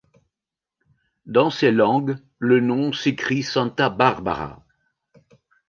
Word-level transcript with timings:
Dans 1.27 1.51
ces 1.51 1.71
langues, 1.71 2.17
le 2.39 2.59
nom 2.59 2.91
s'écrit 2.91 3.43
Santa 3.43 3.91
Bárbara. 3.91 4.65